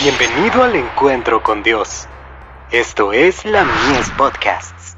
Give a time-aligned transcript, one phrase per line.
[0.00, 2.06] Bienvenido al encuentro con Dios.
[2.70, 4.94] Esto es la Mies Podcasts.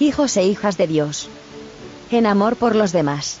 [0.00, 1.28] Hijos e hijas de Dios.
[2.10, 3.40] En amor por los demás.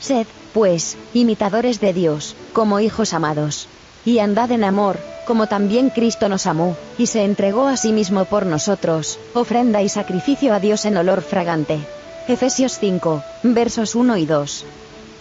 [0.00, 3.68] Sed, pues, imitadores de Dios, como hijos amados.
[4.06, 8.24] Y andad en amor, como también Cristo nos amó, y se entregó a sí mismo
[8.24, 11.80] por nosotros, ofrenda y sacrificio a Dios en olor fragante.
[12.28, 14.64] Efesios 5, versos 1 y 2.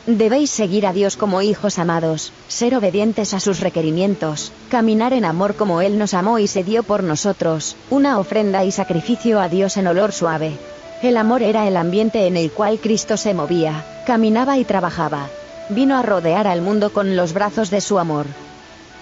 [0.07, 5.55] Debéis seguir a Dios como hijos amados, ser obedientes a sus requerimientos, caminar en amor
[5.55, 9.77] como Él nos amó y se dio por nosotros, una ofrenda y sacrificio a Dios
[9.77, 10.59] en olor suave.
[11.01, 15.27] El amor era el ambiente en el cual Cristo se movía, caminaba y trabajaba.
[15.69, 18.27] Vino a rodear al mundo con los brazos de su amor.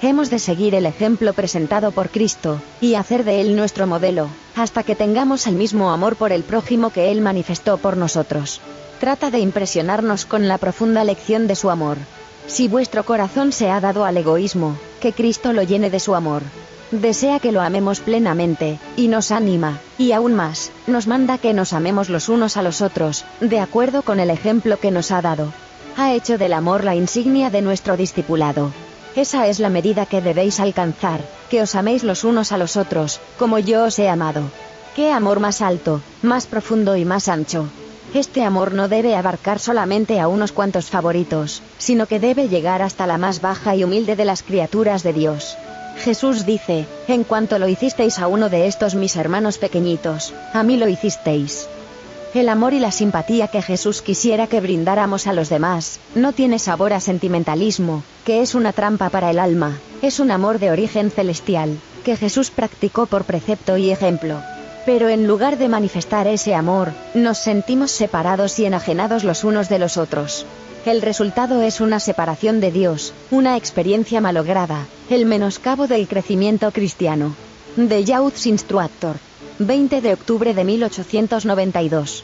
[0.02, 4.84] Hemos de seguir el ejemplo presentado por Cristo, y hacer de Él nuestro modelo, hasta
[4.84, 8.62] que tengamos el mismo amor por el prójimo que Él manifestó por nosotros
[9.04, 11.98] trata de impresionarnos con la profunda lección de su amor.
[12.48, 16.42] Si vuestro corazón se ha dado al egoísmo, que Cristo lo llene de su amor.
[16.92, 21.74] Desea que lo amemos plenamente, y nos anima, y aún más, nos manda que nos
[21.74, 25.52] amemos los unos a los otros, de acuerdo con el ejemplo que nos ha dado.
[25.98, 28.72] Ha hecho del amor la insignia de nuestro discipulado.
[29.18, 33.20] Esa es la medida que debéis alcanzar, que os améis los unos a los otros,
[33.38, 34.44] como yo os he amado.
[34.96, 37.68] ¿Qué amor más alto, más profundo y más ancho?
[38.14, 43.08] Este amor no debe abarcar solamente a unos cuantos favoritos, sino que debe llegar hasta
[43.08, 45.58] la más baja y humilde de las criaturas de Dios.
[45.98, 50.78] Jesús dice, en cuanto lo hicisteis a uno de estos mis hermanos pequeñitos, a mí
[50.78, 51.68] lo hicisteis.
[52.36, 56.60] El amor y la simpatía que Jesús quisiera que brindáramos a los demás, no tiene
[56.60, 61.10] sabor a sentimentalismo, que es una trampa para el alma, es un amor de origen
[61.10, 64.42] celestial, que Jesús practicó por precepto y ejemplo.
[64.86, 69.80] Pero en lugar de manifestar ese amor, nos sentimos separados y enajenados los unos de
[69.80, 70.46] los otros.
[70.86, 77.36] El resultado es una separación de Dios, una experiencia malograda, el menoscabo del crecimiento cristiano.
[77.78, 79.16] De Youth Instructor.
[79.60, 82.24] 20 de octubre de 1892.